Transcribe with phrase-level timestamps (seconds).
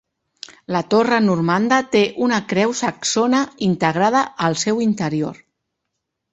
[0.75, 5.41] La torre normanda té una creu saxona integrada al seu interior.